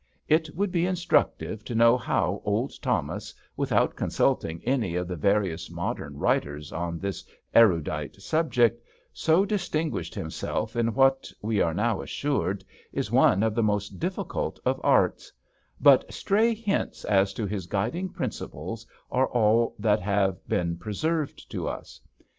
[0.27, 5.15] It would be instruc tive to know how old Thomas, without consulting any of the
[5.15, 8.83] various modern writers on this erudite subject,
[9.13, 14.59] so distinguished himself in what, we are now assured, is one of the most difficult
[14.65, 15.31] of arts;
[15.79, 21.67] but stray hints as to his guiding principles are all that have been preserved to
[21.67, 22.01] us.